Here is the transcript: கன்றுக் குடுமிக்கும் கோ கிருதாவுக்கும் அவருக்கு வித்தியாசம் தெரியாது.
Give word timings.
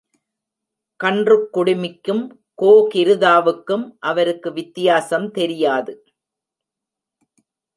கன்றுக் 0.99 1.45
குடுமிக்கும் 1.53 2.23
கோ 2.55 2.89
கிருதாவுக்கும் 2.93 3.85
அவருக்கு 3.99 4.53
வித்தியாசம் 4.53 5.31
தெரியாது. 5.31 5.93